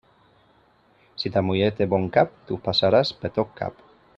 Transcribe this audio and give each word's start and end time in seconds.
Si 1.23 1.31
ta 1.35 1.43
muller 1.49 1.69
té 1.81 1.87
bon 1.91 2.09
cap, 2.17 2.33
tu 2.49 2.59
passaràs 2.69 3.13
per 3.21 3.33
tot 3.37 3.57
cap. 3.61 3.89